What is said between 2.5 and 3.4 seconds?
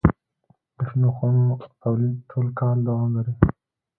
کال دوام لري.